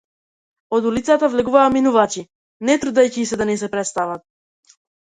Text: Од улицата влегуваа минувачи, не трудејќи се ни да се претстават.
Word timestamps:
Од 0.77 0.87
улицата 0.91 1.29
влегуваа 1.33 1.67
минувачи, 1.77 2.25
не 2.71 2.81
трудејќи 2.87 3.29
се 3.35 3.43
ни 3.47 3.51
да 3.57 3.63
се 3.67 3.73
претстават. 3.79 4.29